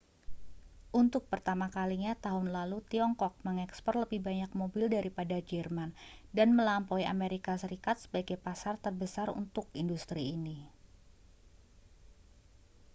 untuk 1.01 1.23
pertama 1.31 1.67
kalinya 1.77 2.13
tahun 2.25 2.47
lalu 2.57 2.77
tiongkok 2.91 3.33
mengekspor 3.47 3.93
lebih 4.03 4.17
banyak 4.27 4.49
mobil 4.59 4.85
daripada 4.95 5.37
jerman 5.49 5.89
dan 6.37 6.47
melampaui 6.57 7.05
amerika 7.15 7.53
serikat 7.63 7.95
sebagai 8.03 8.37
pasar 8.45 8.75
terbesar 8.85 9.27
untuk 9.41 9.65
industri 9.81 10.23
ini 10.37 10.57